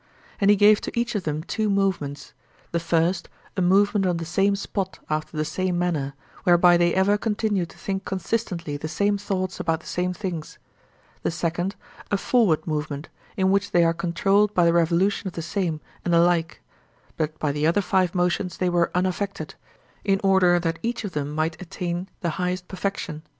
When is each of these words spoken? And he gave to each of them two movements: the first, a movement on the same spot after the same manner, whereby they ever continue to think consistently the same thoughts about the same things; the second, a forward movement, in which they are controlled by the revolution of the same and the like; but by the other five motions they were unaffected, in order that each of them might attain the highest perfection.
And 0.39 0.49
he 0.49 0.55
gave 0.55 0.81
to 0.81 0.99
each 0.99 1.13
of 1.13 1.25
them 1.25 1.43
two 1.43 1.69
movements: 1.69 2.33
the 2.71 2.79
first, 2.79 3.29
a 3.55 3.61
movement 3.61 4.07
on 4.07 4.17
the 4.17 4.25
same 4.25 4.55
spot 4.55 4.97
after 5.11 5.37
the 5.37 5.45
same 5.45 5.77
manner, 5.77 6.15
whereby 6.43 6.75
they 6.75 6.91
ever 6.95 7.19
continue 7.19 7.67
to 7.67 7.77
think 7.77 8.03
consistently 8.03 8.77
the 8.77 8.87
same 8.87 9.19
thoughts 9.19 9.59
about 9.59 9.81
the 9.81 9.85
same 9.85 10.11
things; 10.11 10.57
the 11.21 11.29
second, 11.29 11.75
a 12.09 12.17
forward 12.17 12.65
movement, 12.65 13.09
in 13.37 13.51
which 13.51 13.69
they 13.69 13.83
are 13.83 13.93
controlled 13.93 14.51
by 14.55 14.65
the 14.65 14.73
revolution 14.73 15.27
of 15.27 15.33
the 15.33 15.43
same 15.43 15.81
and 16.03 16.15
the 16.15 16.19
like; 16.19 16.63
but 17.15 17.37
by 17.37 17.51
the 17.51 17.67
other 17.67 17.79
five 17.81 18.15
motions 18.15 18.57
they 18.57 18.71
were 18.71 18.89
unaffected, 18.95 19.53
in 20.03 20.19
order 20.23 20.59
that 20.59 20.79
each 20.81 21.03
of 21.03 21.11
them 21.11 21.29
might 21.29 21.61
attain 21.61 22.09
the 22.21 22.29
highest 22.41 22.67
perfection. 22.67 23.21